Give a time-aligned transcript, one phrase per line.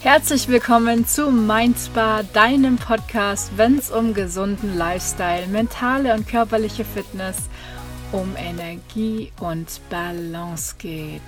[0.00, 7.36] Herzlich willkommen zu Mindspa, deinem Podcast, wenn es um gesunden Lifestyle, mentale und körperliche Fitness,
[8.12, 11.20] um Energie und Balance geht.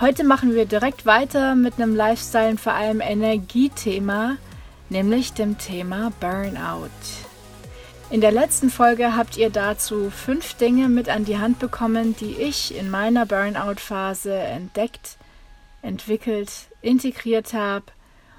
[0.00, 4.38] Heute machen wir direkt weiter mit einem Lifestyle und vor allem Energiethema,
[4.90, 6.90] nämlich dem Thema Burnout.
[8.10, 12.34] In der letzten Folge habt ihr dazu fünf Dinge mit an die Hand bekommen, die
[12.34, 15.16] ich in meiner Burnout-Phase entdeckt,
[15.80, 16.50] entwickelt,
[16.82, 17.86] integriert habe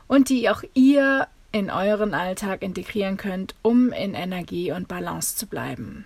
[0.08, 5.48] und die auch ihr in euren Alltag integrieren könnt, um in Energie und Balance zu
[5.48, 6.06] bleiben.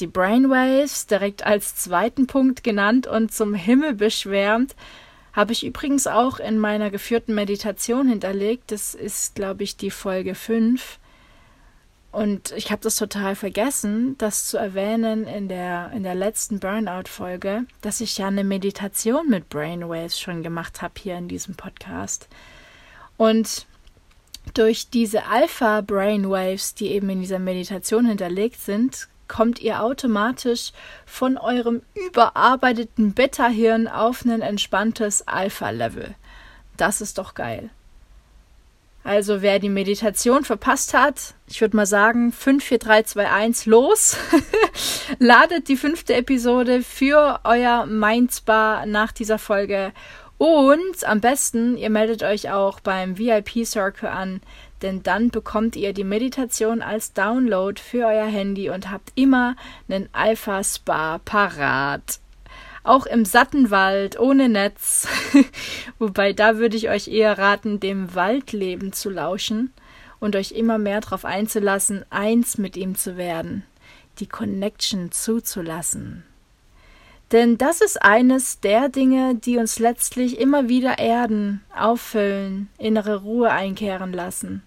[0.00, 4.76] Die Brainwaves direkt als zweiten Punkt genannt und zum Himmel beschwärmt,
[5.36, 8.72] habe ich übrigens auch in meiner geführten Meditation hinterlegt.
[8.72, 10.98] Das ist, glaube ich, die Folge 5.
[12.10, 17.66] Und ich habe das total vergessen, das zu erwähnen in der, in der letzten Burnout-Folge,
[17.82, 22.28] dass ich ja eine Meditation mit Brainwaves schon gemacht habe hier in diesem Podcast.
[23.18, 23.66] Und
[24.54, 30.72] durch diese Alpha-Brainwaves, die eben in dieser Meditation hinterlegt sind, kommt ihr automatisch
[31.04, 36.14] von eurem überarbeiteten Beta-Hirn auf ein entspanntes Alpha-Level.
[36.76, 37.70] Das ist doch geil.
[39.06, 43.66] Also wer die Meditation verpasst hat, ich würde mal sagen, 5, 4, 3, 2, 1,
[43.66, 44.16] los.
[45.20, 49.92] Ladet die fünfte Episode für euer Mindspa nach dieser Folge.
[50.38, 54.40] Und am besten, ihr meldet euch auch beim VIP Circle an,
[54.82, 59.56] denn dann bekommt ihr die Meditation als Download für euer Handy und habt immer
[59.88, 62.20] einen Alpha Spa parat
[62.86, 65.08] auch im satten Wald, ohne Netz.
[65.98, 69.72] Wobei da würde ich euch eher raten, dem Waldleben zu lauschen
[70.20, 73.64] und euch immer mehr darauf einzulassen, eins mit ihm zu werden,
[74.18, 76.24] die Connection zuzulassen.
[77.32, 83.50] Denn das ist eines der Dinge, die uns letztlich immer wieder erden, auffüllen, innere Ruhe
[83.50, 84.62] einkehren lassen.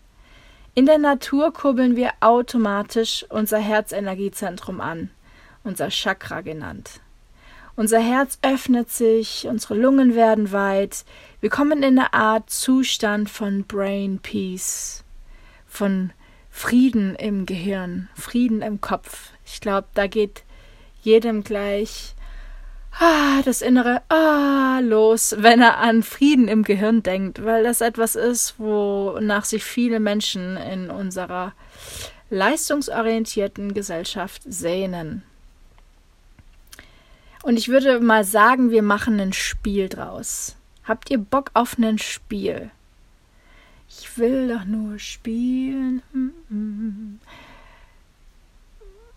[0.75, 5.09] In der Natur kurbeln wir automatisch unser Herzenergiezentrum an,
[5.63, 7.02] unser Chakra genannt.
[7.75, 11.06] Unser Herz öffnet sich, unsere Lungen werden weit.
[11.40, 15.03] Wir kommen in eine Art Zustand von Brain Peace,
[15.66, 16.12] von
[16.52, 19.31] Frieden im Gehirn, Frieden im Kopf.
[19.46, 20.44] Ich glaube, da geht
[21.02, 22.16] jedem gleich
[23.00, 28.16] ah, das innere ah los, wenn er an Frieden im Gehirn denkt, weil das etwas
[28.16, 31.53] ist, wonach sich viele Menschen in unserer
[32.29, 35.23] leistungsorientierten Gesellschaft sehnen.
[37.44, 40.55] Und ich würde mal sagen, wir machen ein Spiel draus.
[40.83, 42.72] Habt ihr Bock auf ein Spiel?
[43.88, 46.03] Ich will doch nur spielen.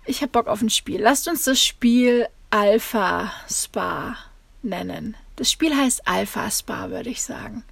[0.07, 1.03] Ich hab Bock auf ein Spiel.
[1.03, 4.15] Lasst uns das Spiel Alpha Spa
[4.63, 5.17] nennen.
[5.37, 7.65] Das Spiel heißt Alpha Spa, würde ich sagen.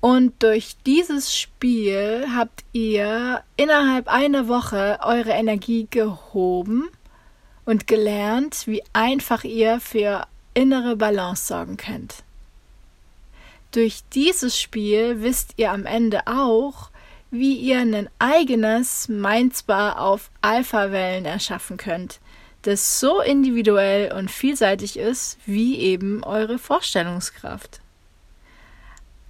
[0.00, 6.88] Und durch dieses Spiel habt ihr innerhalb einer Woche eure Energie gehoben
[7.64, 12.22] und gelernt, wie einfach ihr für innere Balance sorgen könnt.
[13.72, 16.90] Durch dieses Spiel wisst ihr am Ende auch,
[17.32, 22.20] wie ihr ein eigenes Mindspa auf Alpha-Wellen erschaffen könnt,
[22.66, 27.80] das so individuell und vielseitig ist wie eben eure Vorstellungskraft.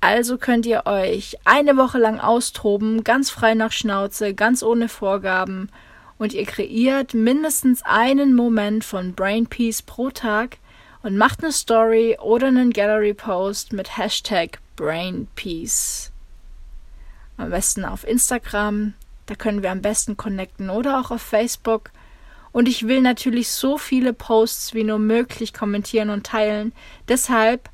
[0.00, 5.70] Also könnt ihr euch eine Woche lang austoben, ganz frei nach Schnauze, ganz ohne Vorgaben
[6.18, 10.58] und ihr kreiert mindestens einen Moment von Brain Peace pro Tag
[11.02, 16.12] und macht eine Story oder einen Gallery Post mit Hashtag Brain Peace.
[17.36, 18.94] Am besten auf Instagram,
[19.26, 21.90] da können wir am besten connecten oder auch auf Facebook.
[22.54, 26.72] Und ich will natürlich so viele Posts wie nur möglich kommentieren und teilen.
[27.08, 27.68] Deshalb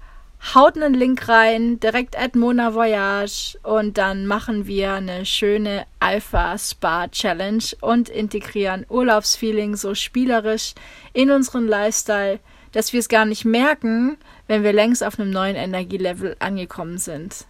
[0.55, 6.57] haut einen Link rein, direkt at Mona Voyage und dann machen wir eine schöne Alpha
[6.57, 10.73] Spa Challenge und integrieren Urlaubsfeeling so spielerisch
[11.13, 12.41] in unseren Lifestyle,
[12.73, 14.17] dass wir es gar nicht merken,
[14.47, 17.45] wenn wir längst auf einem neuen Energielevel angekommen sind.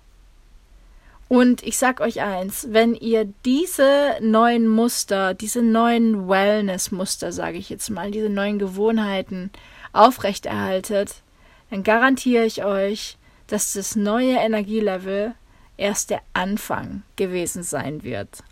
[1.31, 7.71] Und ich sag euch eins, wenn ihr diese neuen Muster, diese neuen Wellness-Muster, sage ich
[7.71, 9.53] jetzt mal, diese neuen Gewohnheiten
[9.93, 11.23] aufrechterhaltet,
[11.71, 13.17] dann garantiere ich euch,
[13.47, 15.37] dass das neue Energielevel
[15.77, 18.43] erst der Anfang gewesen sein wird.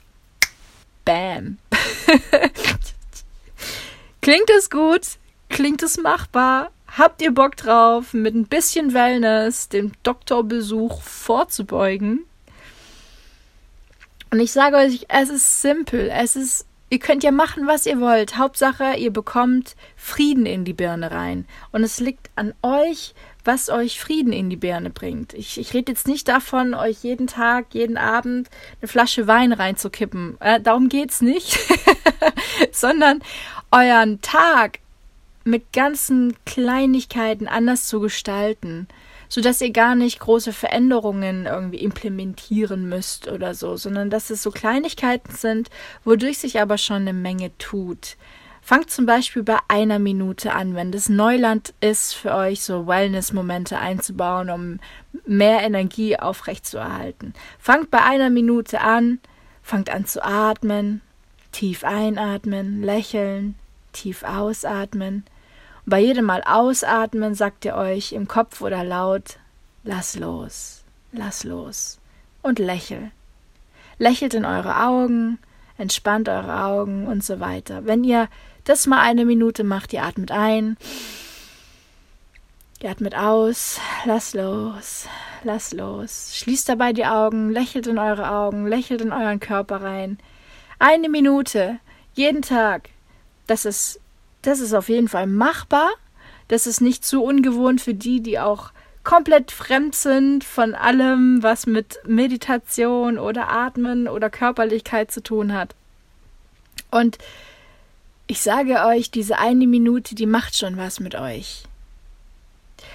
[1.04, 1.58] Bam.
[4.22, 5.18] Klingt es gut?
[5.48, 6.70] Klingt es machbar?
[6.96, 12.27] Habt ihr Bock drauf, mit ein bisschen Wellness dem Doktorbesuch vorzubeugen?
[14.30, 16.10] Und ich sage euch, es ist simpel.
[16.12, 18.36] Es ist, ihr könnt ja machen, was ihr wollt.
[18.36, 21.46] Hauptsache, ihr bekommt Frieden in die Birne rein.
[21.72, 23.14] Und es liegt an euch,
[23.44, 25.32] was euch Frieden in die Birne bringt.
[25.32, 30.36] Ich, ich rede jetzt nicht davon, euch jeden Tag, jeden Abend eine Flasche Wein reinzukippen.
[30.40, 31.58] Äh, darum geht's nicht.
[32.72, 33.20] Sondern
[33.70, 34.80] euren Tag
[35.50, 38.88] mit ganzen Kleinigkeiten anders zu gestalten
[39.28, 44.42] so dass ihr gar nicht große Veränderungen irgendwie implementieren müsst oder so, sondern dass es
[44.42, 45.68] so Kleinigkeiten sind,
[46.04, 48.16] wodurch sich aber schon eine Menge tut.
[48.62, 53.78] Fangt zum Beispiel bei einer Minute an, wenn das Neuland ist für euch, so Wellness-Momente
[53.78, 54.78] einzubauen, um
[55.26, 57.32] mehr Energie aufrechtzuerhalten.
[57.58, 59.20] Fangt bei einer Minute an,
[59.62, 61.00] fangt an zu atmen,
[61.52, 63.54] tief einatmen, lächeln,
[63.92, 65.24] tief ausatmen
[65.88, 69.38] bei jedem Mal ausatmen sagt ihr euch im Kopf oder laut,
[69.84, 71.98] lass los, lass los
[72.42, 73.10] und lächelt.
[73.98, 75.38] Lächelt in eure Augen,
[75.76, 77.86] entspannt eure Augen und so weiter.
[77.86, 78.28] Wenn ihr
[78.64, 80.76] das mal eine Minute macht, ihr atmet ein,
[82.80, 85.06] ihr atmet aus, lass los,
[85.42, 86.36] lass los.
[86.36, 90.18] Schließt dabei die Augen, lächelt in eure Augen, lächelt in euren Körper rein.
[90.78, 91.78] Eine Minute,
[92.14, 92.90] jeden Tag.
[93.46, 94.00] Das ist
[94.48, 95.90] das ist auf jeden Fall machbar.
[96.48, 98.70] Das ist nicht zu ungewohnt für die, die auch
[99.04, 105.74] komplett fremd sind von allem, was mit Meditation oder Atmen oder Körperlichkeit zu tun hat.
[106.90, 107.18] Und
[108.26, 111.64] ich sage euch, diese eine Minute, die macht schon was mit euch.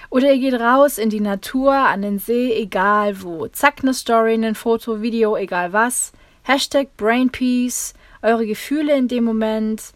[0.09, 3.47] Oder ihr geht raus in die Natur, an den See, egal wo.
[3.47, 6.13] Zack, eine Story, ein Foto, Video, egal was.
[6.43, 9.93] Hashtag Brainpeace, eure Gefühle in dem Moment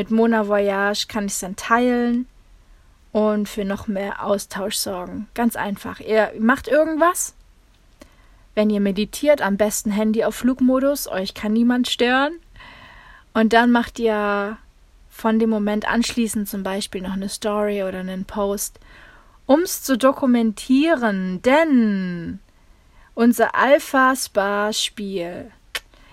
[0.00, 2.26] mit Mona Voyage kann ich es dann teilen
[3.12, 5.28] und für noch mehr Austausch sorgen.
[5.34, 6.00] Ganz einfach.
[6.00, 7.34] Ihr macht irgendwas.
[8.54, 12.32] Wenn ihr meditiert, am besten Handy auf Flugmodus, euch kann niemand stören.
[13.34, 14.56] Und dann macht ihr
[15.10, 18.80] von dem Moment anschließend zum Beispiel noch eine Story oder einen Post,
[19.44, 21.42] um es zu dokumentieren.
[21.42, 22.38] Denn
[23.12, 25.50] unser Alpha-Spa-Spiel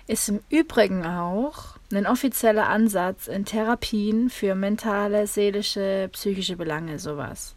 [0.07, 7.55] ist im Übrigen auch ein offizieller Ansatz in Therapien für mentale, seelische, psychische Belange, sowas.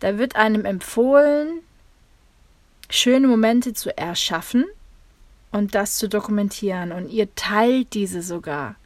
[0.00, 1.60] Da wird einem empfohlen,
[2.88, 4.64] schöne Momente zu erschaffen
[5.52, 6.92] und das zu dokumentieren.
[6.92, 8.76] Und ihr teilt diese sogar.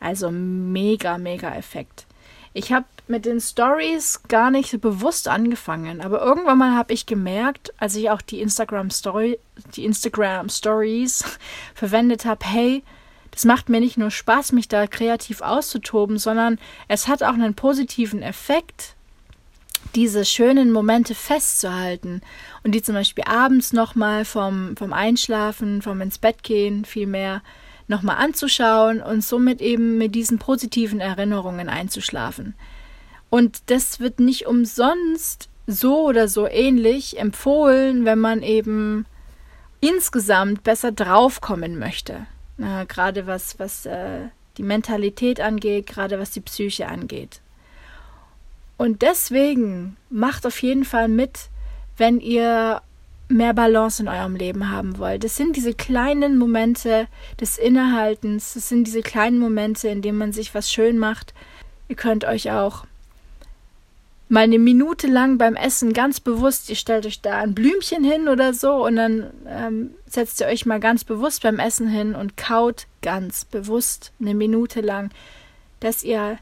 [0.00, 2.06] Also mega, mega Effekt.
[2.54, 7.06] Ich habe mit den Stories gar nicht so bewusst angefangen, aber irgendwann mal habe ich
[7.06, 9.38] gemerkt, als ich auch die Instagram Story,
[9.74, 11.24] die Instagram Stories
[11.74, 12.82] verwendet habe, hey,
[13.38, 16.58] es macht mir nicht nur Spaß, mich da kreativ auszutoben, sondern
[16.88, 18.96] es hat auch einen positiven Effekt,
[19.94, 22.20] diese schönen Momente festzuhalten
[22.64, 27.42] und die zum Beispiel abends nochmal vom, vom Einschlafen, vom ins Bett gehen vielmehr
[27.86, 32.56] nochmal anzuschauen und somit eben mit diesen positiven Erinnerungen einzuschlafen.
[33.30, 39.06] Und das wird nicht umsonst so oder so ähnlich empfohlen, wenn man eben
[39.80, 42.26] insgesamt besser draufkommen möchte.
[42.58, 47.40] Äh, gerade was, was äh, die Mentalität angeht, gerade was die Psyche angeht.
[48.76, 51.48] Und deswegen macht auf jeden Fall mit,
[51.96, 52.82] wenn ihr
[53.28, 55.22] mehr Balance in eurem Leben haben wollt.
[55.22, 57.08] Das sind diese kleinen Momente
[57.40, 61.34] des Innehaltens, das sind diese kleinen Momente, in denen man sich was schön macht.
[61.88, 62.86] Ihr könnt euch auch
[64.28, 68.28] mal eine Minute lang beim Essen ganz bewusst, ihr stellt euch da ein Blümchen hin
[68.28, 72.36] oder so und dann ähm, setzt ihr euch mal ganz bewusst beim Essen hin und
[72.36, 75.10] kaut ganz bewusst eine Minute lang,
[75.80, 76.38] dass ihr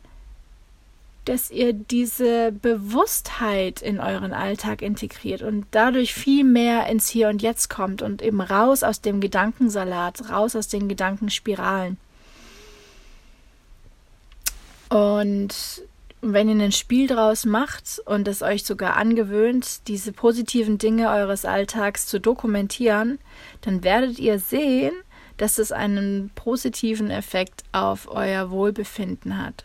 [1.26, 7.42] dass ihr diese Bewusstheit in euren Alltag integriert und dadurch viel mehr ins Hier und
[7.42, 11.98] Jetzt kommt und eben raus aus dem Gedankensalat, raus aus den Gedankenspiralen.
[14.88, 15.82] Und
[16.26, 21.08] und wenn ihr ein Spiel draus macht und es euch sogar angewöhnt, diese positiven Dinge
[21.08, 23.20] eures Alltags zu dokumentieren,
[23.60, 24.92] dann werdet ihr sehen,
[25.36, 29.64] dass es einen positiven Effekt auf euer Wohlbefinden hat.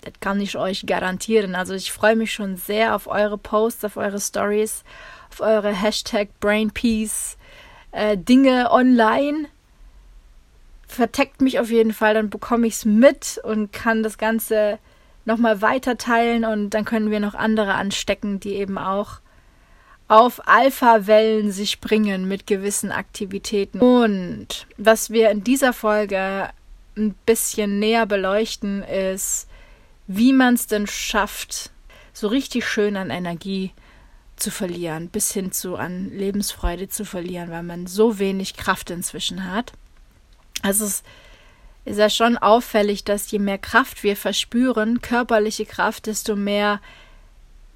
[0.00, 1.54] Das kann ich euch garantieren.
[1.54, 4.84] Also ich freue mich schon sehr auf eure Posts, auf eure Stories,
[5.30, 7.36] auf eure Hashtag Brainpeace
[7.92, 9.48] äh, Dinge online.
[10.86, 14.78] Verteckt mich auf jeden Fall, dann bekomme ich es mit und kann das Ganze
[15.28, 19.20] nochmal weiter teilen und dann können wir noch andere anstecken, die eben auch
[20.08, 23.78] auf Alpha-Wellen sich bringen mit gewissen Aktivitäten.
[23.78, 26.48] Und was wir in dieser Folge
[26.96, 29.46] ein bisschen näher beleuchten, ist,
[30.06, 31.70] wie man es denn schafft,
[32.14, 33.72] so richtig schön an Energie
[34.36, 39.52] zu verlieren, bis hin zu an Lebensfreude zu verlieren, weil man so wenig Kraft inzwischen
[39.52, 39.72] hat.
[40.62, 41.06] Also es ist
[41.96, 46.80] ja schon auffällig, dass je mehr Kraft wir verspüren, körperliche Kraft, desto mehr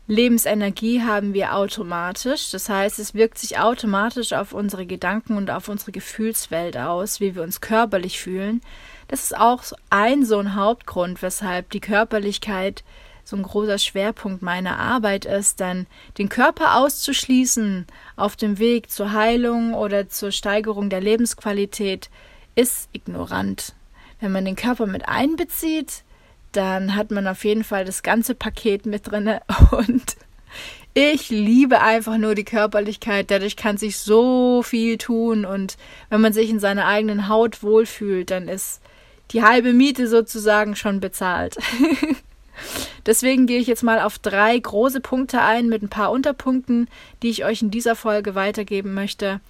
[0.09, 2.51] Lebensenergie haben wir automatisch.
[2.51, 7.35] Das heißt, es wirkt sich automatisch auf unsere Gedanken und auf unsere Gefühlswelt aus, wie
[7.35, 8.61] wir uns körperlich fühlen.
[9.09, 12.85] Das ist auch ein so ein Hauptgrund, weshalb die Körperlichkeit
[13.25, 15.87] so ein großer Schwerpunkt meiner Arbeit ist, dann
[16.19, 22.11] den Körper auszuschließen auf dem Weg zur Heilung oder zur Steigerung der Lebensqualität,
[22.55, 23.75] ist ignorant.
[24.23, 26.05] Wenn man den Körper mit einbezieht,
[26.53, 29.29] dann hat man auf jeden Fall das ganze Paket mit drin
[29.73, 30.17] und
[30.95, 33.33] ich liebe einfach nur die Körperlichkeit.
[33.33, 35.77] Dadurch kann sich so viel tun und
[36.09, 38.81] wenn man sich in seiner eigenen Haut wohlfühlt, dann ist
[39.33, 41.57] die halbe Miete sozusagen schon bezahlt.
[43.07, 46.89] Deswegen gehe ich jetzt mal auf drei große Punkte ein mit ein paar Unterpunkten,
[47.25, 49.41] die ich euch in dieser Folge weitergeben möchte.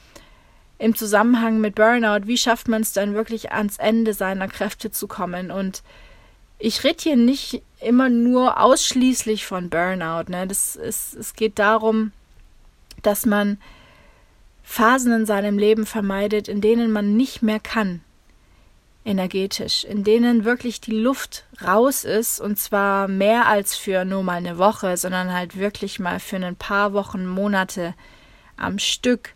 [0.82, 5.06] Im Zusammenhang mit Burnout, wie schafft man es dann wirklich ans Ende seiner Kräfte zu
[5.06, 5.52] kommen?
[5.52, 5.84] Und
[6.58, 10.24] ich rede hier nicht immer nur ausschließlich von Burnout.
[10.26, 10.44] Ne?
[10.48, 12.10] Das ist, es geht darum,
[13.02, 13.58] dass man
[14.64, 18.00] Phasen in seinem Leben vermeidet, in denen man nicht mehr kann,
[19.04, 24.38] energetisch, in denen wirklich die Luft raus ist und zwar mehr als für nur mal
[24.38, 27.94] eine Woche, sondern halt wirklich mal für ein paar Wochen, Monate
[28.56, 29.34] am Stück.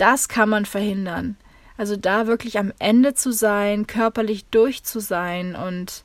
[0.00, 1.36] Das kann man verhindern.
[1.76, 6.04] Also da wirklich am Ende zu sein, körperlich durch zu sein und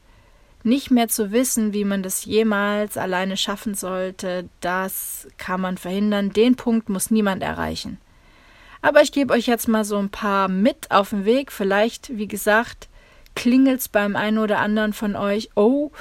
[0.63, 6.31] nicht mehr zu wissen, wie man das jemals alleine schaffen sollte, das kann man verhindern.
[6.31, 7.97] Den Punkt muss niemand erreichen.
[8.81, 11.53] Aber ich gebe euch jetzt mal so ein paar mit auf den Weg.
[11.53, 12.89] Vielleicht, wie gesagt,
[13.33, 15.51] klingelt es beim einen oder anderen von euch.
[15.55, 15.91] Oh,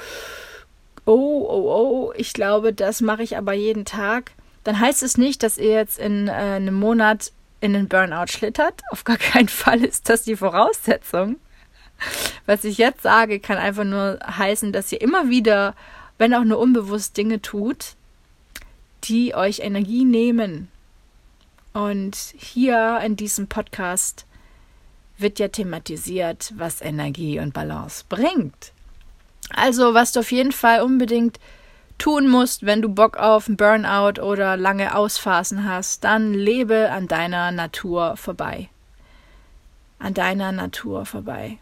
[1.05, 4.31] oh, oh, oh, ich glaube, das mache ich aber jeden Tag.
[4.65, 7.31] Dann heißt es nicht, dass ihr jetzt in äh, einem Monat
[7.65, 8.81] in den Burnout schlittert.
[8.91, 11.37] Auf gar keinen Fall ist das die Voraussetzung.
[12.45, 15.75] Was ich jetzt sage, kann einfach nur heißen, dass ihr immer wieder,
[16.17, 17.95] wenn auch nur unbewusst, Dinge tut,
[19.03, 20.69] die euch Energie nehmen,
[21.75, 24.25] und hier in diesem Podcast
[25.17, 28.71] wird ja thematisiert, was Energie und Balance bringt.
[29.49, 31.37] Also, was du auf jeden Fall unbedingt
[31.97, 37.07] tun musst, wenn du Bock auf einen Burnout oder lange Ausphasen hast, dann lebe an
[37.07, 38.69] deiner Natur vorbei.
[39.99, 41.57] An deiner Natur vorbei.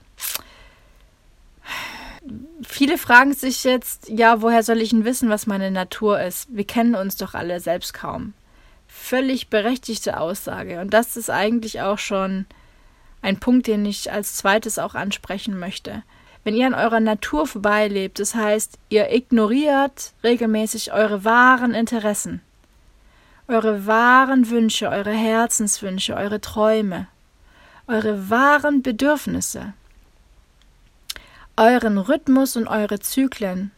[2.65, 6.47] Viele fragen sich jetzt, ja, woher soll ich denn wissen, was meine Natur ist?
[6.49, 8.33] Wir kennen uns doch alle selbst kaum
[8.93, 10.79] völlig berechtigte Aussage.
[10.79, 12.45] Und das ist eigentlich auch schon
[13.21, 16.03] ein Punkt, den ich als zweites auch ansprechen möchte.
[16.43, 22.41] Wenn ihr an eurer Natur vorbeilebt, das heißt, ihr ignoriert regelmäßig eure wahren Interessen,
[23.47, 27.07] eure wahren Wünsche, eure Herzenswünsche, eure Träume,
[27.87, 29.73] eure wahren Bedürfnisse,
[31.55, 33.71] euren Rhythmus und eure Zyklen,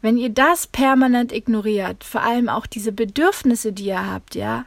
[0.00, 4.64] wenn ihr das permanent ignoriert, vor allem auch diese Bedürfnisse, die ihr habt, ja,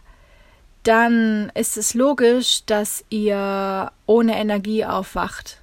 [0.84, 5.59] dann ist es logisch, dass ihr ohne Energie aufwacht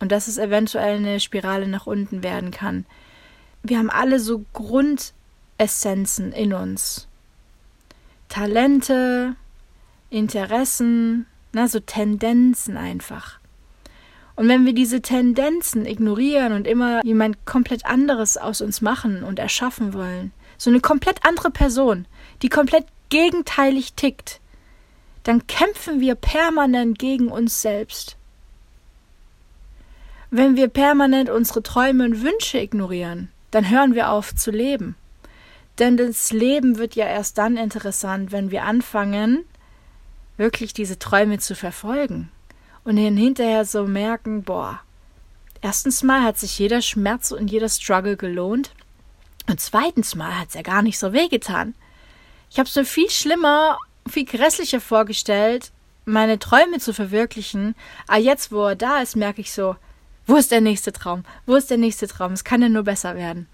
[0.00, 2.86] und dass es eventuell eine Spirale nach unten werden kann.
[3.62, 7.08] Wir haben alle so Grundessenzen in uns.
[8.28, 9.36] Talente,
[10.10, 13.38] Interessen, na, so Tendenzen einfach.
[14.36, 19.38] Und wenn wir diese Tendenzen ignorieren und immer jemand komplett anderes aus uns machen und
[19.38, 22.06] erschaffen wollen, so eine komplett andere Person,
[22.42, 24.40] die komplett gegenteilig tickt,
[25.22, 28.16] dann kämpfen wir permanent gegen uns selbst.
[30.30, 34.96] Wenn wir permanent unsere Träume und Wünsche ignorieren, dann hören wir auf zu leben.
[35.78, 39.44] Denn das Leben wird ja erst dann interessant, wenn wir anfangen,
[40.36, 42.30] wirklich diese Träume zu verfolgen
[42.84, 44.80] und dann hinterher so merken, boah,
[45.60, 48.72] erstens mal hat sich jeder Schmerz und jeder Struggle gelohnt
[49.48, 51.74] und zweitens mal hat es ja gar nicht so wehgetan.
[52.50, 53.78] Ich habe es mir viel schlimmer,
[54.08, 55.72] viel grässlicher vorgestellt,
[56.04, 57.74] meine Träume zu verwirklichen,
[58.06, 59.76] aber jetzt, wo er da ist, merke ich so,
[60.26, 61.24] wo ist der nächste Traum?
[61.46, 62.32] Wo ist der nächste Traum?
[62.32, 63.48] Es kann ja nur besser werden.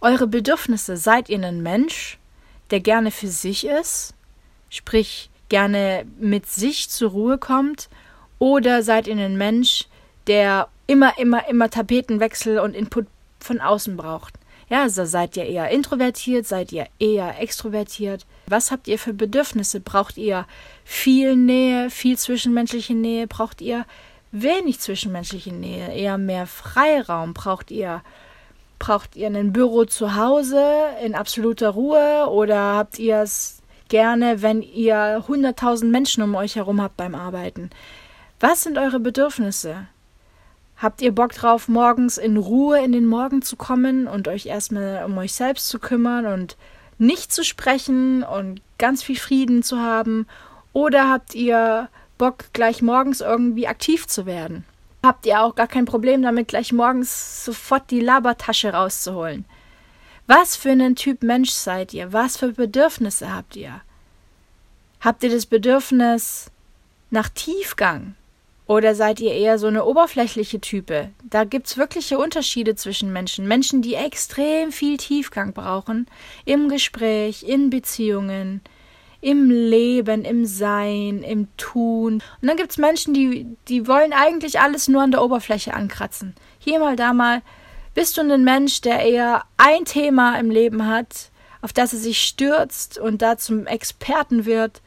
[0.00, 2.18] Eure Bedürfnisse, seid ihr ein Mensch,
[2.70, 4.14] der gerne für sich ist?
[4.70, 7.88] Sprich, gerne mit sich zur Ruhe kommt?
[8.38, 9.86] Oder seid ihr ein Mensch,
[10.26, 13.06] der immer, immer, immer Tapetenwechsel und Input
[13.38, 14.34] von außen braucht?
[14.68, 18.26] Ja, also seid ihr eher introvertiert, seid ihr eher extrovertiert?
[18.46, 19.80] Was habt ihr für Bedürfnisse?
[19.80, 20.46] Braucht ihr
[20.84, 23.26] viel Nähe, viel zwischenmenschliche Nähe?
[23.26, 23.84] Braucht ihr
[24.34, 27.32] wenig zwischenmenschliche Nähe, eher mehr Freiraum?
[27.34, 28.02] Braucht ihr
[28.78, 30.62] Braucht ihr ein Büro zu Hause
[31.02, 36.82] in absoluter Ruhe oder habt ihr es gerne, wenn ihr 100.000 Menschen um euch herum
[36.82, 37.70] habt beim Arbeiten?
[38.40, 39.86] Was sind eure Bedürfnisse?
[40.76, 45.04] Habt ihr Bock drauf, morgens in Ruhe in den Morgen zu kommen und euch erstmal
[45.04, 46.56] um euch selbst zu kümmern und
[46.98, 50.26] nicht zu sprechen und ganz viel Frieden zu haben?
[50.72, 54.64] Oder habt ihr Bock, gleich morgens irgendwie aktiv zu werden?
[55.02, 59.44] Habt ihr auch gar kein Problem damit, gleich morgens sofort die Labertasche rauszuholen?
[60.26, 62.12] Was für einen Typ Mensch seid ihr?
[62.12, 63.82] Was für Bedürfnisse habt ihr?
[65.00, 66.50] Habt ihr das Bedürfnis
[67.10, 68.14] nach Tiefgang?
[68.66, 71.10] Oder seid ihr eher so eine oberflächliche Type?
[71.22, 73.46] Da gibt's wirkliche Unterschiede zwischen Menschen.
[73.46, 76.06] Menschen, die extrem viel Tiefgang brauchen,
[76.46, 78.62] im Gespräch, in Beziehungen,
[79.24, 82.22] im Leben, im Sein, im Tun.
[82.42, 86.34] Und dann gibt's Menschen, die, die wollen eigentlich alles nur an der Oberfläche ankratzen.
[86.58, 87.40] Hier mal, da mal.
[87.94, 91.30] Bist du ein Mensch, der eher ein Thema im Leben hat,
[91.62, 94.82] auf das er sich stürzt und da zum Experten wird?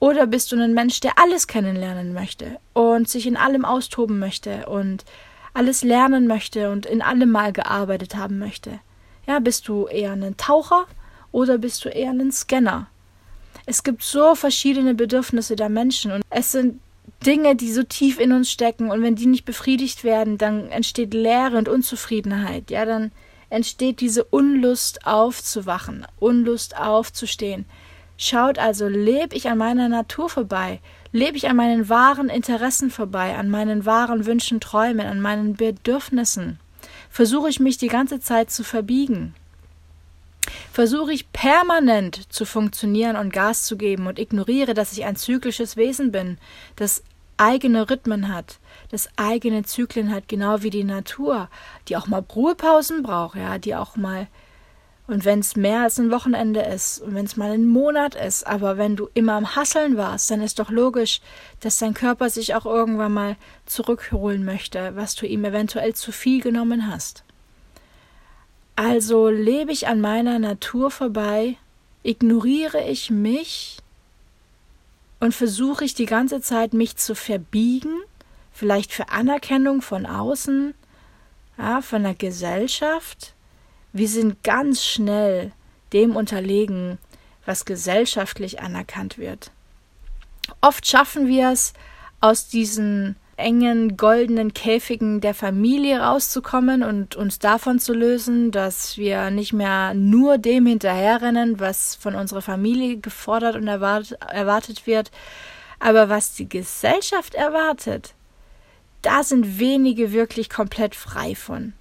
[0.00, 4.66] Oder bist du ein Mensch, der alles kennenlernen möchte und sich in allem austoben möchte
[4.66, 5.04] und
[5.54, 8.80] alles lernen möchte und in allem mal gearbeitet haben möchte?
[9.28, 10.86] Ja, bist du eher ein Taucher
[11.30, 12.88] oder bist du eher ein Scanner?
[13.66, 16.80] Es gibt so verschiedene Bedürfnisse der Menschen und es sind
[17.24, 21.12] Dinge, die so tief in uns stecken und wenn die nicht befriedigt werden, dann entsteht
[21.14, 22.70] Leere und Unzufriedenheit.
[22.70, 23.10] Ja, dann
[23.50, 27.64] entsteht diese Unlust aufzuwachen, Unlust aufzustehen.
[28.16, 30.80] Schaut also, lebe ich an meiner Natur vorbei,
[31.12, 36.58] lebe ich an meinen wahren Interessen vorbei, an meinen wahren Wünschen, Träumen, an meinen Bedürfnissen.
[37.10, 39.34] Versuche ich mich die ganze Zeit zu verbiegen.
[40.72, 45.76] Versuche ich permanent zu funktionieren und Gas zu geben und ignoriere, dass ich ein zyklisches
[45.76, 46.38] Wesen bin,
[46.76, 47.02] das
[47.36, 48.58] eigene Rhythmen hat,
[48.90, 51.48] das eigene Zyklen hat, genau wie die Natur,
[51.88, 54.26] die auch mal Ruhepausen braucht, ja, die auch mal
[55.08, 58.44] und wenn es mehr als ein Wochenende ist und wenn es mal ein Monat ist,
[58.44, 61.20] aber wenn du immer am Hasseln warst, dann ist doch logisch,
[61.60, 63.36] dass dein Körper sich auch irgendwann mal
[63.66, 67.25] zurückholen möchte, was du ihm eventuell zu viel genommen hast.
[68.76, 71.56] Also lebe ich an meiner Natur vorbei,
[72.02, 73.78] ignoriere ich mich
[75.18, 77.98] und versuche ich die ganze Zeit mich zu verbiegen,
[78.52, 80.74] vielleicht für Anerkennung von außen,
[81.56, 83.34] ja, von der Gesellschaft,
[83.94, 85.52] wir sind ganz schnell
[85.94, 86.98] dem unterlegen,
[87.46, 89.52] was gesellschaftlich anerkannt wird.
[90.60, 91.72] Oft schaffen wir es,
[92.20, 99.30] aus diesen engen goldenen Käfigen der Familie rauszukommen und uns davon zu lösen, dass wir
[99.30, 105.10] nicht mehr nur dem hinterherrennen, was von unserer Familie gefordert und erwartet, erwartet wird,
[105.78, 108.14] aber was die Gesellschaft erwartet,
[109.02, 111.74] da sind wenige wirklich komplett frei von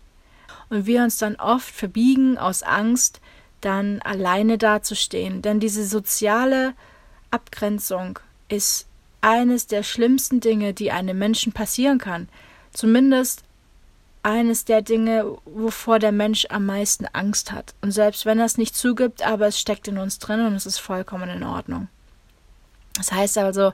[0.69, 3.21] und wir uns dann oft verbiegen aus Angst,
[3.61, 5.41] dann alleine dazustehen.
[5.41, 6.73] Denn diese soziale
[7.31, 8.87] Abgrenzung ist
[9.25, 12.29] eines der schlimmsten Dinge, die einem Menschen passieren kann.
[12.71, 13.43] Zumindest
[14.21, 17.73] eines der Dinge, wovor der Mensch am meisten Angst hat.
[17.81, 20.67] Und selbst wenn er es nicht zugibt, aber es steckt in uns drin und es
[20.67, 21.87] ist vollkommen in Ordnung.
[22.93, 23.73] Das heißt also,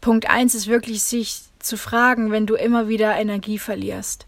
[0.00, 4.26] Punkt 1 ist wirklich, sich zu fragen, wenn du immer wieder Energie verlierst.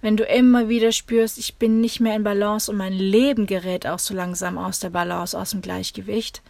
[0.00, 3.84] Wenn du immer wieder spürst, ich bin nicht mehr in Balance und mein Leben gerät
[3.84, 6.40] auch so langsam aus der Balance, aus dem Gleichgewicht,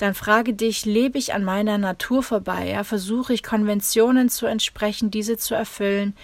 [0.00, 2.68] dann frage dich, lebe ich an meiner Natur vorbei?
[2.70, 2.84] Ja?
[2.84, 6.14] Versuche ich Konventionen zu entsprechen, diese zu erfüllen?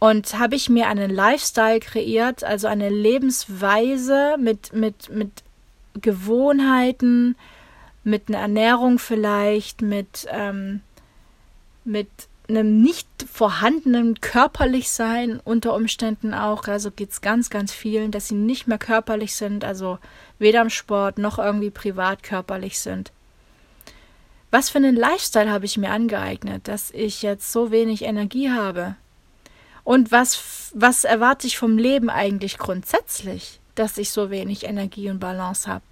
[0.00, 5.30] Und habe ich mir einen Lifestyle kreiert, also eine Lebensweise mit, mit, mit
[6.00, 7.36] Gewohnheiten,
[8.04, 10.80] mit einer Ernährung vielleicht, mit, ähm,
[11.84, 12.08] mit
[12.48, 16.66] einem nicht vorhandenen körperlich sein unter Umständen auch.
[16.66, 19.98] Also geht es ganz, ganz vielen, dass sie nicht mehr körperlich sind, also
[20.38, 23.12] weder im Sport noch irgendwie privat körperlich sind.
[24.50, 28.96] Was für einen Lifestyle habe ich mir angeeignet, dass ich jetzt so wenig Energie habe?
[29.84, 35.18] Und was, was erwarte ich vom Leben eigentlich grundsätzlich, dass ich so wenig Energie und
[35.18, 35.84] Balance habe?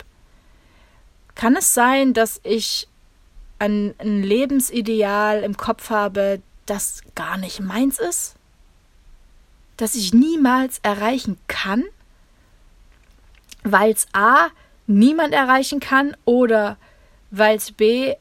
[1.35, 2.89] Kann es sein, dass ich
[3.59, 8.35] ein, ein Lebensideal im Kopf habe, das gar nicht meins ist?
[9.77, 11.85] Das ich niemals erreichen kann?
[13.69, 14.47] Weil es A
[14.87, 16.77] niemand erreichen kann oder
[17.33, 18.15] weil es B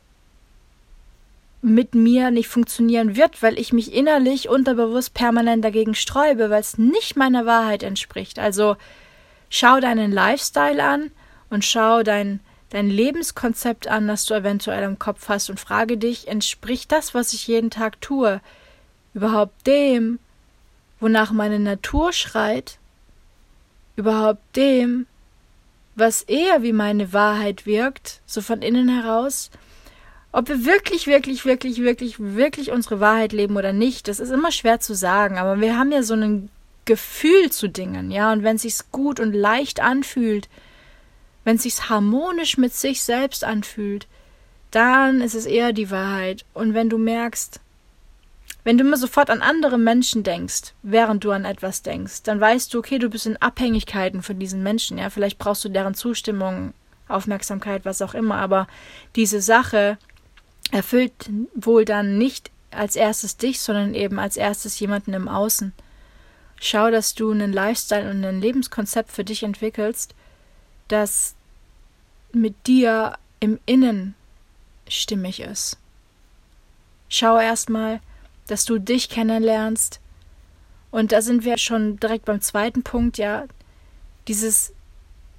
[1.62, 6.79] mit mir nicht funktionieren wird, weil ich mich innerlich unterbewusst permanent dagegen sträube, weil es
[6.79, 8.39] nicht meiner Wahrheit entspricht.
[8.39, 8.75] Also
[9.49, 11.12] schau deinen Lifestyle an
[11.51, 12.39] und schau dein
[12.71, 17.34] dein Lebenskonzept an, das du eventuell im Kopf hast und frage dich, entspricht das, was
[17.34, 18.41] ich jeden Tag tue,
[19.13, 20.17] überhaupt dem,
[20.99, 22.79] wonach meine Natur schreit?
[23.95, 25.08] überhaupt dem,
[25.95, 29.49] was eher wie meine Wahrheit wirkt, so von innen heraus,
[30.31, 34.51] ob wir wirklich, wirklich, wirklich, wirklich, wirklich unsere Wahrheit leben oder nicht, das ist immer
[34.51, 36.49] schwer zu sagen, aber wir haben ja so ein
[36.84, 40.49] Gefühl zu Dingen, ja, und wenn es sich gut und leicht anfühlt,
[41.45, 44.08] wenn es sich harmonisch mit sich selbst anfühlt,
[44.71, 46.43] dann ist es eher die Wahrheit.
[46.53, 47.62] Und wenn du merkst,
[48.65, 52.73] wenn du immer sofort an andere Menschen denkst, während du an etwas denkst, dann weißt
[52.73, 56.73] du, okay, du bist in Abhängigkeiten von diesen Menschen, ja, vielleicht brauchst du deren Zustimmung,
[57.08, 58.67] Aufmerksamkeit, was auch immer, aber
[59.15, 59.99] diese Sache
[60.71, 65.71] erfüllt wohl dann nicht als erstes dich, sondern eben als erstes jemanden im Außen.
[66.60, 70.15] Schau, dass du einen Lifestyle und ein Lebenskonzept für dich entwickelst,
[70.88, 71.36] das
[72.32, 74.15] mit dir im Innen
[74.88, 75.78] stimmig ist.
[77.10, 77.99] Schau erstmal,
[78.47, 79.99] dass du dich kennenlernst.
[80.91, 83.45] Und da sind wir schon direkt beim zweiten Punkt, ja,
[84.27, 84.73] dieses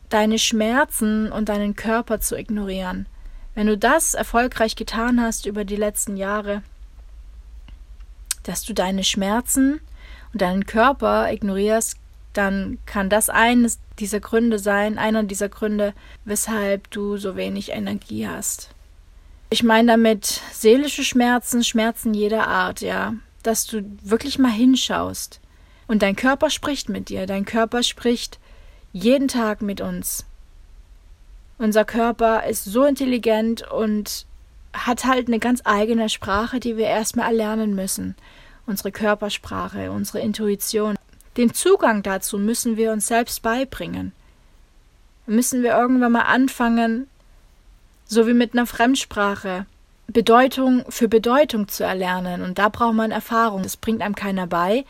[0.08, 3.06] deine Schmerzen und deinen Körper zu ignorieren.
[3.54, 6.62] Wenn du das erfolgreich getan hast über die letzten Jahre,
[8.42, 9.80] dass du deine Schmerzen
[10.32, 11.96] und deinen Körper ignorierst,
[12.32, 18.28] dann kann das eines dieser Gründe sein, einer dieser Gründe, weshalb du so wenig Energie
[18.28, 18.75] hast.
[19.48, 25.40] Ich meine damit seelische Schmerzen, Schmerzen jeder Art, ja, dass du wirklich mal hinschaust.
[25.86, 28.40] Und dein Körper spricht mit dir, dein Körper spricht
[28.92, 30.24] jeden Tag mit uns.
[31.58, 34.26] Unser Körper ist so intelligent und
[34.72, 38.16] hat halt eine ganz eigene Sprache, die wir erstmal erlernen müssen.
[38.66, 40.96] Unsere Körpersprache, unsere Intuition.
[41.36, 44.12] Den Zugang dazu müssen wir uns selbst beibringen.
[45.26, 47.06] Müssen wir irgendwann mal anfangen,
[48.06, 49.66] so wie mit einer Fremdsprache,
[50.06, 52.42] Bedeutung für Bedeutung zu erlernen.
[52.42, 53.62] Und da braucht man Erfahrung.
[53.62, 54.84] Das bringt einem keiner bei,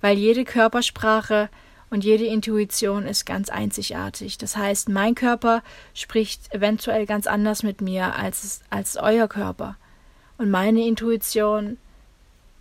[0.00, 1.48] weil jede Körpersprache
[1.90, 4.38] und jede Intuition ist ganz einzigartig.
[4.38, 9.76] Das heißt, mein Körper spricht eventuell ganz anders mit mir als, als euer Körper.
[10.38, 11.76] Und meine Intuition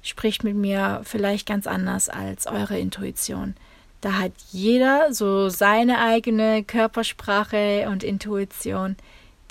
[0.02, 3.56] spricht mit mir vielleicht ganz anders als eure Intuition.
[4.02, 8.98] Da hat jeder so seine eigene Körpersprache und Intuition,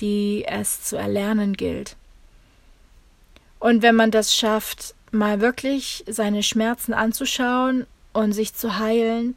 [0.00, 1.96] die es zu erlernen gilt.
[3.58, 9.36] Und wenn man das schafft, mal wirklich seine Schmerzen anzuschauen und sich zu heilen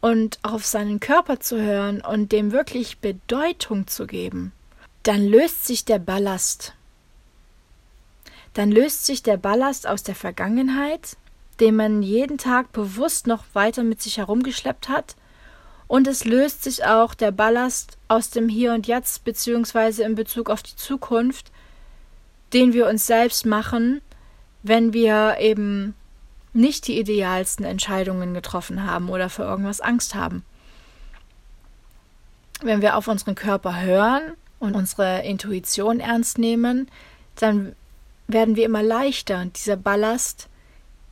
[0.00, 4.52] und auf seinen Körper zu hören und dem wirklich Bedeutung zu geben,
[5.02, 6.74] dann löst sich der Ballast.
[8.54, 11.16] Dann löst sich der Ballast aus der Vergangenheit,
[11.60, 15.16] den man jeden Tag bewusst noch weiter mit sich herumgeschleppt hat,
[15.88, 20.50] und es löst sich auch der Ballast aus dem Hier und Jetzt beziehungsweise in Bezug
[20.50, 21.50] auf die Zukunft,
[22.52, 24.02] den wir uns selbst machen,
[24.62, 25.94] wenn wir eben
[26.52, 30.44] nicht die idealsten Entscheidungen getroffen haben oder für irgendwas Angst haben.
[32.60, 36.90] Wenn wir auf unseren Körper hören und unsere Intuition ernst nehmen,
[37.36, 37.74] dann
[38.26, 40.48] werden wir immer leichter und dieser Ballast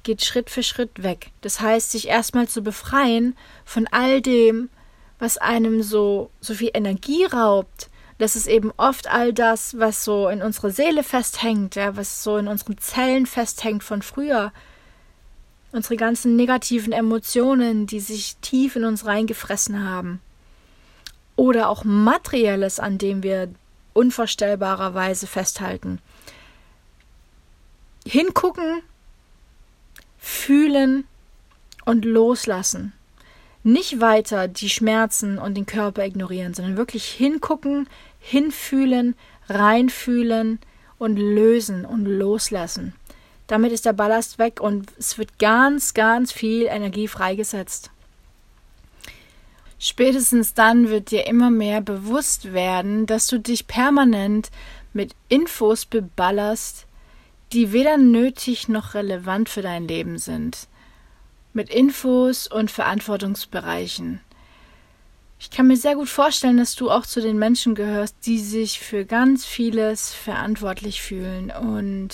[0.07, 1.33] geht Schritt für Schritt weg.
[1.41, 4.71] Das heißt, sich erstmal zu befreien von all dem,
[5.19, 7.91] was einem so, so viel Energie raubt.
[8.19, 12.37] Das ist eben oft all das, was so in unserer Seele festhängt, ja, was so
[12.37, 14.53] in unseren Zellen festhängt von früher.
[15.73, 20.21] Unsere ganzen negativen Emotionen, die sich tief in uns reingefressen haben.
[21.35, 23.49] Oder auch Materielles, an dem wir
[23.93, 25.99] unvorstellbarerweise festhalten.
[28.07, 28.83] Hingucken
[30.27, 31.05] fühlen
[31.85, 32.93] und loslassen.
[33.63, 39.15] Nicht weiter die Schmerzen und den Körper ignorieren, sondern wirklich hingucken, hinfühlen,
[39.49, 40.59] reinfühlen
[40.99, 42.93] und lösen und loslassen.
[43.47, 47.93] Damit ist der Ballast weg und es wird ganz, ganz viel Energie freigesetzt.
[49.79, 54.51] Spätestens dann wird dir immer mehr bewusst werden, dass du dich permanent
[54.93, 56.86] mit Infos beballerst,
[57.53, 60.69] die weder nötig noch relevant für dein Leben sind,
[61.53, 64.21] mit Infos und Verantwortungsbereichen.
[65.39, 68.81] Ich kann mir sehr gut vorstellen, dass du auch zu den Menschen gehörst, die sich
[68.81, 72.11] für ganz vieles verantwortlich fühlen und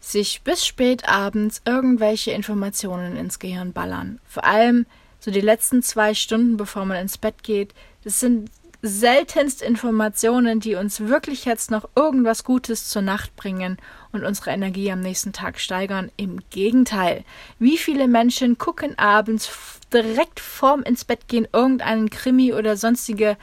[0.00, 4.20] sich bis spät abends irgendwelche Informationen ins Gehirn ballern.
[4.24, 4.86] Vor allem
[5.18, 7.74] so die letzten zwei Stunden, bevor man ins Bett geht.
[8.04, 8.50] Das sind
[8.82, 13.78] seltenst Informationen, die uns wirklich jetzt noch irgendwas Gutes zur Nacht bringen
[14.16, 16.10] und unsere Energie am nächsten Tag steigern.
[16.16, 17.24] Im Gegenteil.
[17.58, 23.36] Wie viele Menschen gucken abends direkt vorm ins Bett gehen irgendeinen Krimi oder sonstige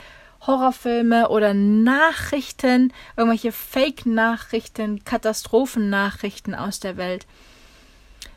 [0.46, 7.26] Horrorfilme oder Nachrichten, irgendwelche Fake-Nachrichten, Katastrophennachrichten aus der Welt.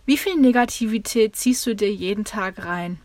[0.05, 3.01] Wie viel Negativität ziehst du dir jeden Tag rein?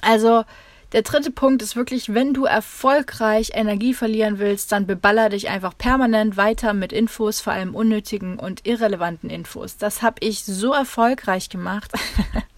[0.00, 0.44] Also,
[0.92, 5.76] der dritte Punkt ist wirklich, wenn du erfolgreich Energie verlieren willst, dann beballer dich einfach
[5.76, 9.76] permanent weiter mit Infos, vor allem unnötigen und irrelevanten Infos.
[9.76, 11.92] Das habe ich so erfolgreich gemacht.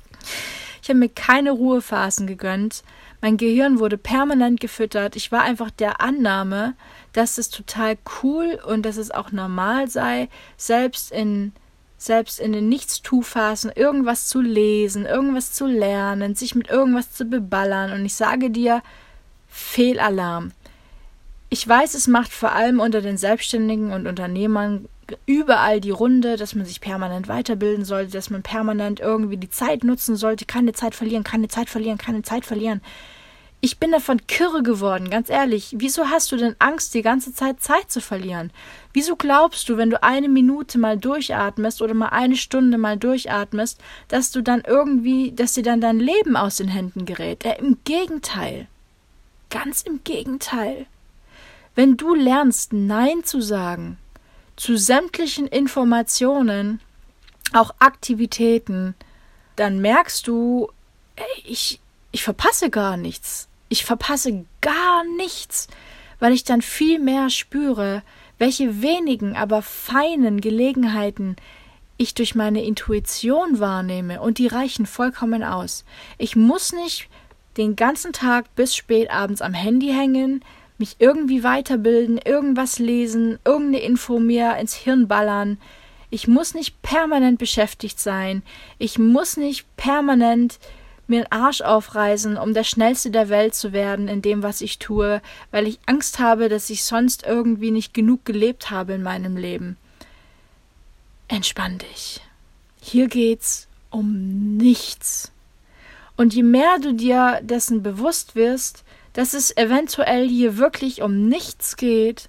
[0.83, 2.83] ich habe mir keine Ruhephasen gegönnt.
[3.21, 5.17] Mein Gehirn wurde permanent gefüttert.
[5.17, 6.75] Ich war einfach der Annahme,
[7.15, 11.53] dass es total cool und dass es auch normal sei, selbst in
[11.99, 17.93] selbst in den Nichtstu-Phasen irgendwas zu lesen, irgendwas zu lernen, sich mit irgendwas zu beballern.
[17.93, 18.83] Und ich sage dir,
[19.49, 20.53] Fehlalarm.
[21.51, 24.89] Ich weiß, es macht vor allem unter den Selbstständigen und Unternehmern
[25.27, 29.83] überall die Runde, dass man sich permanent weiterbilden sollte, dass man permanent irgendwie die Zeit
[29.83, 32.83] nutzen sollte, keine Zeit verlieren, keine Zeit verlieren, keine Zeit verlieren.
[33.61, 35.75] Ich bin davon kirre geworden, ganz ehrlich.
[35.79, 38.53] Wieso hast du denn Angst, die ganze Zeit Zeit zu verlieren?
[38.99, 43.79] Wieso glaubst du, wenn du eine Minute mal durchatmest oder mal eine Stunde mal durchatmest,
[44.09, 47.45] dass du dann irgendwie, dass dir dann dein Leben aus den Händen gerät?
[47.45, 48.67] Ja, Im Gegenteil.
[49.51, 50.87] Ganz im Gegenteil.
[51.77, 53.99] Wenn du lernst, Nein zu sagen
[54.57, 56.81] zu sämtlichen Informationen,
[57.53, 58.97] auch Aktivitäten,
[59.55, 60.73] dann merkst du,
[61.15, 61.79] ey, ich,
[62.11, 63.47] ich verpasse gar nichts.
[63.69, 65.69] Ich verpasse gar nichts,
[66.19, 68.03] weil ich dann viel mehr spüre,
[68.39, 71.37] welche wenigen, aber feinen Gelegenheiten
[71.99, 75.85] ich durch meine Intuition wahrnehme, und die reichen vollkommen aus.
[76.17, 77.09] Ich muss nicht
[77.57, 80.45] den ganzen Tag bis spät abends am Handy hängen,
[80.79, 85.59] mich irgendwie weiterbilden, irgendwas lesen, irgendeine Info mir ins Hirn ballern.
[86.09, 88.43] Ich muss nicht permanent beschäftigt sein.
[88.79, 90.61] Ich muss nicht permanent
[91.09, 94.79] mir den Arsch aufreißen, um der Schnellste der Welt zu werden in dem, was ich
[94.79, 99.37] tue, weil ich Angst habe, dass ich sonst irgendwie nicht genug gelebt habe in meinem
[99.37, 99.77] Leben.
[101.29, 102.21] Entspann dich.
[102.81, 105.33] Hier geht's um nichts.
[106.17, 111.77] Und je mehr du dir dessen bewusst wirst, dass es eventuell hier wirklich um nichts
[111.77, 112.29] geht,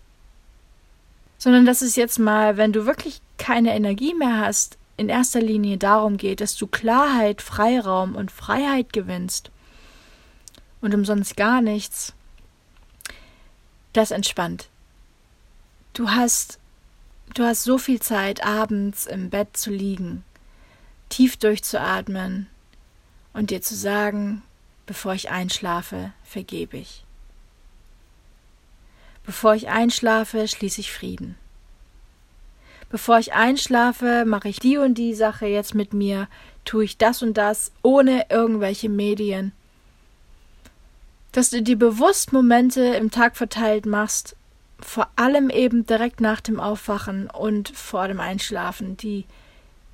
[1.38, 5.78] sondern dass es jetzt mal, wenn du wirklich keine Energie mehr hast, in erster Linie
[5.78, 9.50] darum geht, dass du Klarheit, Freiraum und Freiheit gewinnst
[10.82, 12.14] und umsonst gar nichts,
[13.94, 14.68] das entspannt.
[15.94, 16.60] Du hast
[17.34, 20.26] du hast so viel Zeit abends im Bett zu liegen,
[21.08, 22.48] tief durchzuatmen
[23.32, 24.42] und dir zu sagen,
[24.86, 27.06] bevor ich einschlafe, vergebe ich.
[29.26, 31.38] Bevor ich einschlafe, schließe ich Frieden
[32.90, 36.28] bevor ich einschlafe, mache ich die und die Sache jetzt mit mir,
[36.66, 39.52] tue ich das und das, ohne irgendwelche Medien.
[41.32, 44.36] Dass du dir bewusst Momente im Tag verteilt machst,
[44.80, 49.26] vor allem eben direkt nach dem Aufwachen und vor dem Einschlafen, die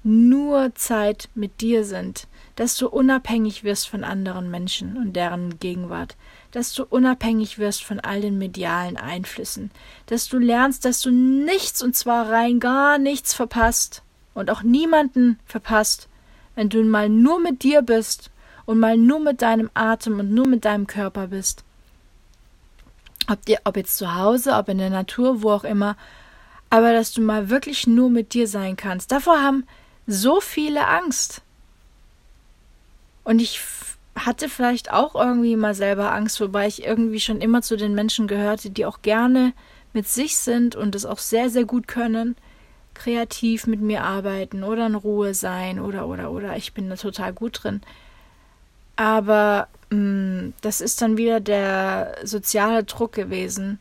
[0.04, 6.16] nur Zeit mit dir sind, dass du unabhängig wirst von anderen Menschen und deren Gegenwart,
[6.56, 9.72] dass du unabhängig wirst von all den medialen Einflüssen,
[10.06, 15.38] dass du lernst, dass du nichts und zwar rein gar nichts verpasst und auch niemanden
[15.46, 16.08] verpasst,
[16.56, 18.32] wenn du mal nur mit dir bist
[18.64, 21.66] und mal nur mit deinem Atem und nur mit deinem Körper bist.
[23.28, 25.98] Ob dir, ob jetzt zu Hause, ob in der Natur, wo auch immer,
[26.70, 29.12] aber dass du mal wirklich nur mit dir sein kannst.
[29.12, 29.68] Davor haben
[30.08, 31.42] so viele Angst.
[33.26, 33.60] Und ich
[34.16, 38.28] hatte vielleicht auch irgendwie mal selber Angst, wobei ich irgendwie schon immer zu den Menschen
[38.28, 39.54] gehörte, die auch gerne
[39.94, 42.36] mit sich sind und es auch sehr, sehr gut können,
[42.94, 46.56] kreativ mit mir arbeiten oder in Ruhe sein oder, oder, oder.
[46.56, 47.82] Ich bin da total gut drin.
[48.96, 53.80] Aber mh, mm, das ist dann wieder der soziale Druck gewesen,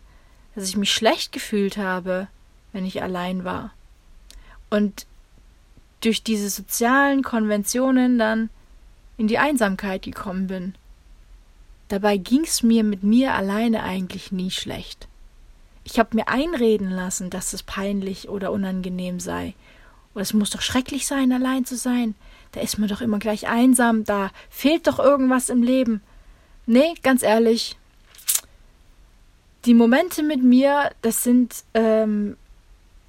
[0.54, 2.26] dass ich mich schlecht gefühlt habe,
[2.72, 3.72] wenn ich allein war.
[4.70, 5.06] Und
[6.00, 8.50] durch diese sozialen Konventionen dann
[9.16, 10.74] in die Einsamkeit gekommen bin.
[11.88, 15.06] Dabei ging's mir mit mir alleine eigentlich nie schlecht.
[15.84, 19.54] Ich habe mir einreden lassen, dass es peinlich oder unangenehm sei.
[20.14, 22.14] Und es muss doch schrecklich sein, allein zu sein.
[22.52, 26.00] Da ist man doch immer gleich einsam, da fehlt doch irgendwas im Leben.
[26.66, 27.76] Nee, ganz ehrlich,
[29.64, 32.36] die Momente mit mir, das sind ähm,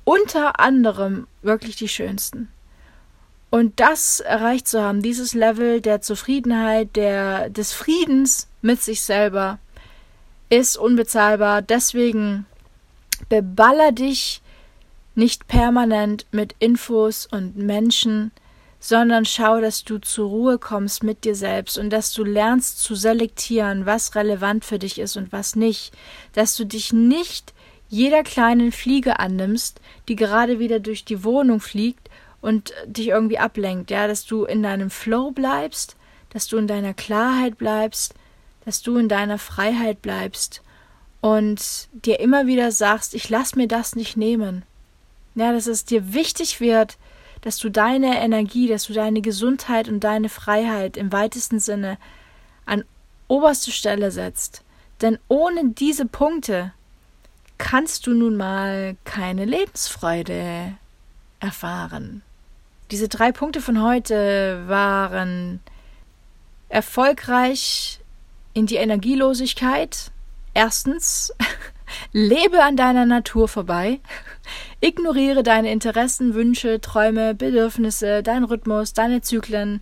[0.03, 2.49] unter anderem wirklich die schönsten.
[3.55, 9.59] Und das erreicht zu haben, dieses Level der Zufriedenheit, der, des Friedens mit sich selber,
[10.49, 11.61] ist unbezahlbar.
[11.61, 12.45] Deswegen
[13.29, 14.41] beballer dich
[15.15, 18.31] nicht permanent mit Infos und Menschen,
[18.81, 22.93] sondern schau, dass du zur Ruhe kommst mit dir selbst und dass du lernst zu
[22.93, 25.93] selektieren, was relevant für dich ist und was nicht,
[26.33, 27.53] dass du dich nicht
[27.87, 32.09] jeder kleinen Fliege annimmst, die gerade wieder durch die Wohnung fliegt
[32.45, 35.95] und dich irgendwie ablenkt, ja, dass du in deinem Flow bleibst,
[36.29, 38.13] dass du in deiner Klarheit bleibst,
[38.65, 40.61] dass du in deiner Freiheit bleibst
[41.21, 44.61] und dir immer wieder sagst, ich lass mir das nicht nehmen.
[45.33, 46.99] Ja, dass es dir wichtig wird,
[47.41, 51.97] dass du deine Energie, dass du deine Gesundheit und deine Freiheit im weitesten Sinne
[52.67, 52.83] an
[53.27, 54.63] oberste Stelle setzt.
[55.01, 56.73] Denn ohne diese Punkte
[57.57, 60.75] kannst du nun mal keine Lebensfreude
[61.39, 62.21] erfahren.
[62.91, 65.59] Diese drei Punkte von heute waren
[66.69, 67.99] erfolgreich
[68.53, 70.11] in die Energielosigkeit.
[70.53, 71.33] Erstens,
[72.13, 73.99] lebe an deiner Natur vorbei.
[74.81, 79.81] Ignoriere deine Interessen, Wünsche, Träume, Bedürfnisse, deinen Rhythmus, deine Zyklen,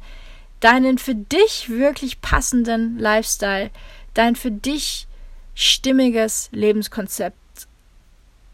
[0.62, 3.70] deinen für dich wirklich passenden Lifestyle,
[4.14, 5.08] dein für dich
[5.56, 7.38] stimmiges Lebenskonzept.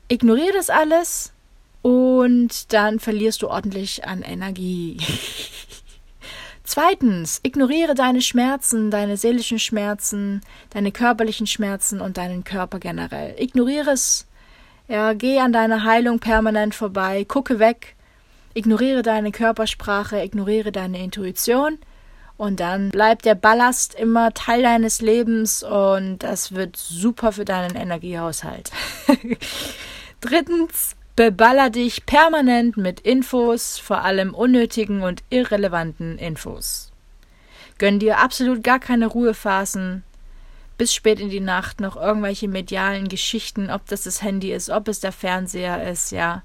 [0.07, 1.33] Ignoriere das alles
[1.81, 4.97] und dann verlierst du ordentlich an Energie.
[6.63, 13.33] Zweitens, ignoriere deine Schmerzen, deine seelischen Schmerzen, deine körperlichen Schmerzen und deinen Körper generell.
[13.39, 14.27] Ignoriere es.
[14.87, 17.95] Ja, geh an deiner Heilung permanent vorbei, gucke weg,
[18.53, 21.79] ignoriere deine Körpersprache, ignoriere deine Intuition
[22.37, 27.75] und dann bleibt der Ballast immer Teil deines Lebens und das wird super für deinen
[27.75, 28.71] Energiehaushalt.
[30.21, 36.93] Drittens, beballer dich permanent mit Infos, vor allem unnötigen und irrelevanten Infos.
[37.77, 40.03] Gönn dir absolut gar keine Ruhephasen,
[40.77, 44.87] bis spät in die Nacht noch irgendwelche medialen Geschichten, ob das das Handy ist, ob
[44.87, 46.43] es der Fernseher ist, ja.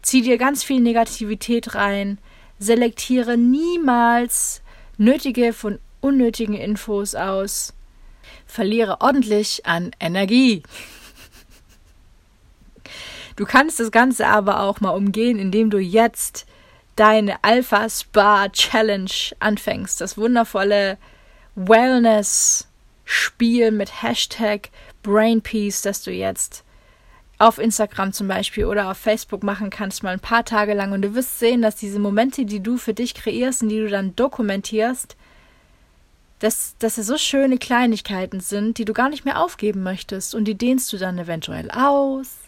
[0.00, 2.16] Zieh dir ganz viel Negativität rein,
[2.58, 4.62] selektiere niemals
[4.96, 7.74] nötige von unnötigen Infos aus,
[8.46, 10.62] verliere ordentlich an Energie.
[13.40, 16.44] Du kannst das Ganze aber auch mal umgehen, indem du jetzt
[16.94, 20.02] deine Alpha Spa Challenge anfängst.
[20.02, 20.98] Das wundervolle
[21.54, 24.68] Wellness-Spiel mit Hashtag
[25.02, 26.64] Brainpeace, das du jetzt
[27.38, 30.92] auf Instagram zum Beispiel oder auf Facebook machen kannst, mal ein paar Tage lang.
[30.92, 33.88] Und du wirst sehen, dass diese Momente, die du für dich kreierst und die du
[33.88, 35.16] dann dokumentierst,
[36.40, 40.34] dass, dass es so schöne Kleinigkeiten sind, die du gar nicht mehr aufgeben möchtest.
[40.34, 42.39] Und die dehnst du dann eventuell aus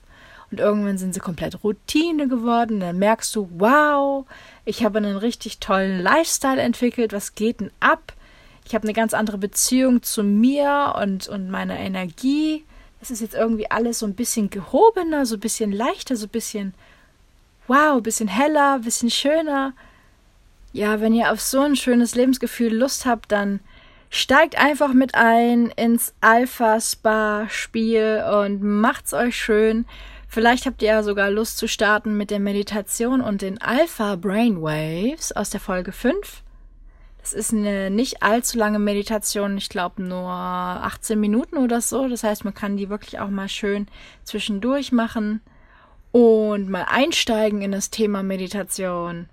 [0.53, 2.81] und irgendwann sind sie komplett Routine geworden.
[2.81, 4.27] Dann merkst du, wow,
[4.67, 7.15] ich habe einen richtig tollen Lifestyle entwickelt.
[7.15, 8.13] Was geht denn ab?
[8.67, 12.65] Ich habe eine ganz andere Beziehung zu mir und, und meiner Energie.
[13.01, 16.31] Es ist jetzt irgendwie alles so ein bisschen gehobener, so ein bisschen leichter, so ein
[16.31, 16.75] bisschen,
[17.67, 19.73] wow, ein bisschen heller, ein bisschen schöner.
[20.75, 23.61] Ja, wenn ihr auf so ein schönes Lebensgefühl Lust habt, dann
[24.11, 29.87] steigt einfach mit ein ins Alpha Spa Spiel und macht's euch schön.
[30.33, 35.33] Vielleicht habt ihr ja sogar Lust zu starten mit der Meditation und den Alpha Brainwaves
[35.33, 36.43] aus der Folge 5.
[37.21, 42.09] Das ist eine nicht allzu lange Meditation, ich glaube nur 18 Minuten oder so.
[42.09, 43.89] Das heißt, man kann die wirklich auch mal schön
[44.25, 45.43] zwischendurch machen
[46.13, 49.29] und mal einsteigen in das Thema Meditation.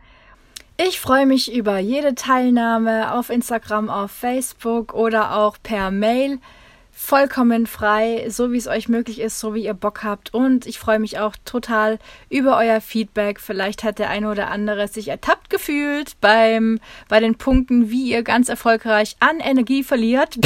[0.75, 6.39] Ich freue mich über jede Teilnahme auf Instagram, auf Facebook oder auch per Mail
[7.01, 10.33] vollkommen frei, so wie es euch möglich ist, so wie ihr Bock habt.
[10.33, 11.97] Und ich freue mich auch total
[12.29, 13.39] über euer Feedback.
[13.39, 18.21] Vielleicht hat der eine oder andere sich ertappt gefühlt beim, bei den Punkten, wie ihr
[18.21, 20.37] ganz erfolgreich an Energie verliert,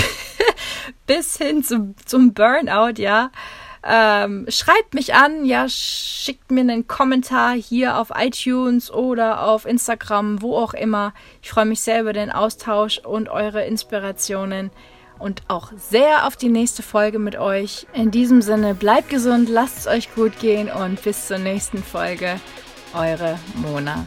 [1.07, 3.31] bis hin zum, zum Burnout, ja.
[3.85, 10.41] Ähm, schreibt mich an, ja, schickt mir einen Kommentar hier auf iTunes oder auf Instagram,
[10.41, 11.13] wo auch immer.
[11.41, 14.69] Ich freue mich sehr über den Austausch und eure Inspirationen
[15.23, 17.87] und auch sehr auf die nächste Folge mit euch.
[17.93, 22.39] In diesem Sinne, bleibt gesund, lasst es euch gut gehen und bis zur nächsten Folge.
[22.93, 24.05] Eure Mona.